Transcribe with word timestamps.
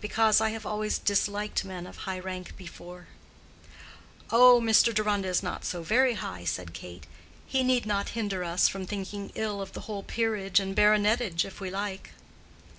"Because 0.00 0.40
I 0.40 0.48
have 0.48 0.64
always 0.64 0.96
disliked 0.98 1.62
men 1.62 1.86
of 1.86 1.98
high 1.98 2.18
rank 2.18 2.56
before." 2.56 3.08
"Oh, 4.30 4.62
Mr. 4.64 4.94
Deronda 4.94 5.28
is 5.28 5.42
not 5.42 5.62
so 5.62 5.82
very 5.82 6.14
high," 6.14 6.44
said 6.46 6.72
Kate, 6.72 7.06
"He 7.46 7.62
need 7.62 7.84
not 7.84 8.08
hinder 8.16 8.42
us 8.42 8.66
from 8.66 8.86
thinking 8.86 9.30
ill 9.34 9.60
of 9.60 9.74
the 9.74 9.80
whole 9.82 10.02
peerage 10.04 10.58
and 10.58 10.74
baronetage 10.74 11.44
if 11.44 11.60
we 11.60 11.68
like." 11.68 12.12